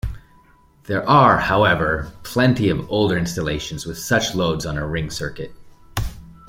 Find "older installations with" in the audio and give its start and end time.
2.91-3.99